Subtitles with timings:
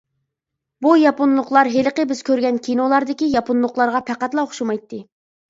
[0.85, 5.03] بۇ ياپونلۇقلار ھېلىقى بىز كۆرگەن كىنولاردىكى ياپونلۇقلارغا پەقەتلا ئوخشىمايتتى.